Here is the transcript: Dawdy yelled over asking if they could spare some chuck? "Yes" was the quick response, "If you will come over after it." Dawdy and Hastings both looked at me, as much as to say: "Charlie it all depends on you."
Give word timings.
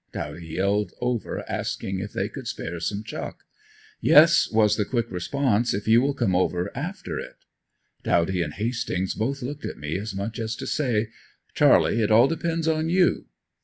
Dawdy 0.11 0.43
yelled 0.47 0.93
over 0.99 1.47
asking 1.47 1.99
if 1.99 2.11
they 2.11 2.27
could 2.27 2.47
spare 2.47 2.79
some 2.79 3.03
chuck? 3.03 3.43
"Yes" 3.99 4.49
was 4.51 4.75
the 4.75 4.83
quick 4.83 5.11
response, 5.11 5.75
"If 5.75 5.87
you 5.87 6.01
will 6.01 6.15
come 6.15 6.35
over 6.35 6.75
after 6.75 7.19
it." 7.19 7.35
Dawdy 8.01 8.41
and 8.41 8.55
Hastings 8.55 9.13
both 9.13 9.43
looked 9.43 9.63
at 9.63 9.77
me, 9.77 9.99
as 9.99 10.15
much 10.15 10.39
as 10.39 10.55
to 10.55 10.65
say: 10.65 11.09
"Charlie 11.53 12.01
it 12.01 12.09
all 12.09 12.27
depends 12.27 12.67
on 12.67 12.89
you." 12.89 13.27